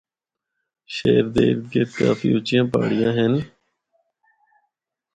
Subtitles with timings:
[0.95, 3.33] شہر دے ارد گرد کافی اُچیاں پہاڑیاں ہن۔